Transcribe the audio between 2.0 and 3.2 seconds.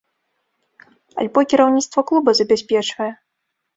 клуба забяспечвае?